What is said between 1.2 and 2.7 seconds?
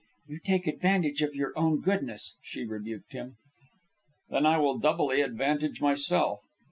of your own goodness," she